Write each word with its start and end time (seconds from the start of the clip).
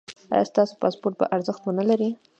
ایا 0.33 0.45
ستاسو 0.51 0.73
پاسپورت 0.81 1.15
به 1.19 1.25
ارزښت 1.35 1.61
و 1.63 1.75
نه 1.79 1.83
لري؟ 1.89 2.09